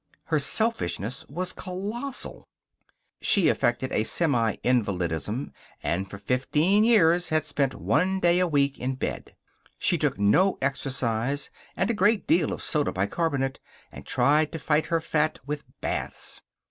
[0.23, 2.47] Her selfishness was colossal.
[3.21, 5.51] She affected a semi invalidism
[5.83, 9.35] and for fifteen years had spent one day a week in bed.
[9.77, 13.59] She took no exercise and a great deal of soda bicarbonate
[13.91, 16.41] and tried to fight her fat with baths.